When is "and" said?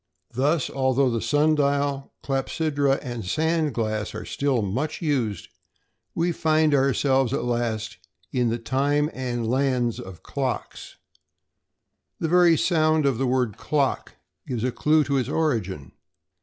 3.03-3.23, 9.13-9.45